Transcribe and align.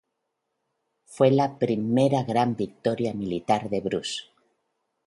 Fue 1.05 1.29
la 1.29 1.59
primera 1.59 2.23
gran 2.23 2.55
victoria 2.55 3.13
militar 3.13 3.69
de 3.69 3.81
Bruce. 3.81 4.23